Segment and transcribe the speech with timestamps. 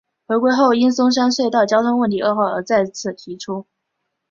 [0.25, 3.67] 回归后因松山隧道交通问题恶化而再次提出。